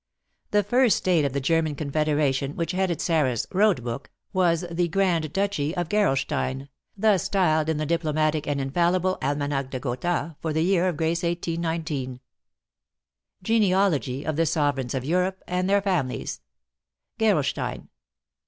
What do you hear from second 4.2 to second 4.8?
was